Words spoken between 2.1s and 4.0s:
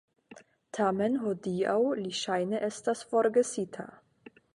ŝajne estas forgesita.